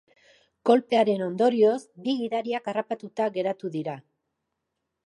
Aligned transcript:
Kolpearen 0.69 1.21
ondorioz, 1.25 1.77
bi 2.07 2.17
gidariak 2.23 2.73
harrapatuta 2.73 3.31
geratu 3.39 3.73
dira. 3.79 3.99